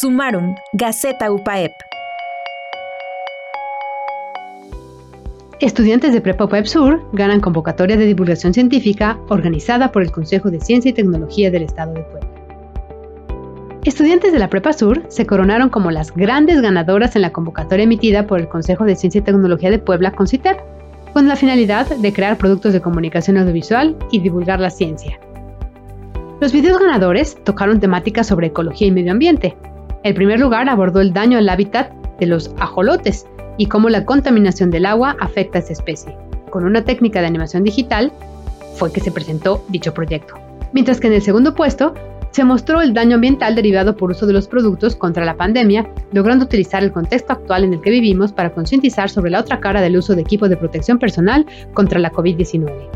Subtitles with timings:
[0.00, 1.72] Sumaron, Gaceta UPAEP.
[5.60, 10.58] Estudiantes de Prepa UPAEP Sur ganan convocatoria de divulgación científica organizada por el Consejo de
[10.58, 12.30] Ciencia y Tecnología del Estado de Puebla.
[13.84, 18.26] Estudiantes de la Prepa Sur se coronaron como las grandes ganadoras en la convocatoria emitida
[18.26, 20.56] por el Consejo de Ciencia y Tecnología de Puebla, CONCITEP,
[21.12, 25.20] con la finalidad de crear productos de comunicación audiovisual y divulgar la ciencia.
[26.40, 29.58] Los videos ganadores tocaron temáticas sobre ecología y medio ambiente.
[30.02, 33.26] El primer lugar abordó el daño al hábitat de los ajolotes
[33.58, 36.16] y cómo la contaminación del agua afecta a esa especie.
[36.48, 38.10] Con una técnica de animación digital
[38.76, 40.34] fue que se presentó dicho proyecto.
[40.72, 41.92] Mientras que en el segundo puesto
[42.30, 46.46] se mostró el daño ambiental derivado por uso de los productos contra la pandemia, logrando
[46.46, 49.98] utilizar el contexto actual en el que vivimos para concientizar sobre la otra cara del
[49.98, 52.88] uso de equipo de protección personal contra la COVID-19.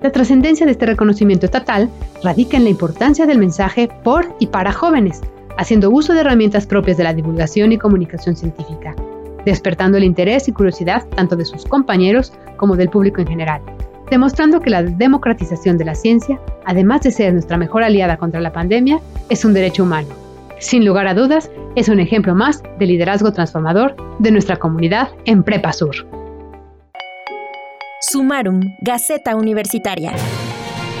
[0.00, 1.90] La trascendencia de este reconocimiento estatal
[2.24, 5.20] radica en la importancia del mensaje por y para jóvenes,
[5.56, 8.94] haciendo uso de herramientas propias de la divulgación y comunicación científica,
[9.44, 13.62] despertando el interés y curiosidad tanto de sus compañeros como del público en general
[14.10, 18.52] demostrando que la democratización de la ciencia, además de ser nuestra mejor aliada contra la
[18.52, 20.08] pandemia, es un derecho humano.
[20.58, 25.42] Sin lugar a dudas, es un ejemplo más de liderazgo transformador de nuestra comunidad en
[25.42, 25.94] Prepa Sur.
[28.00, 30.12] Sumarum, Gaceta Universitaria.